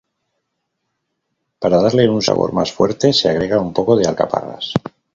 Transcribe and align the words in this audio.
Para 1.59 1.79
darle 1.83 2.09
un 2.09 2.23
sabor 2.23 2.53
más 2.53 2.71
fuerte 2.73 3.13
se 3.13 3.29
agrega 3.29 3.59
un 3.59 3.71
poco 3.71 3.95
de 3.95 4.07
alcaparras. 4.07 4.73